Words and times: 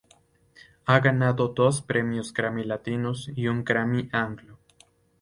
Ha 0.85 0.99
ganado 0.99 1.49
dos 1.49 1.83
Premios 1.83 2.33
Grammy 2.33 2.63
Latinos 2.63 3.29
y 3.35 3.45
un 3.49 3.63
Grammy 3.63 4.09
anglo. 4.11 4.57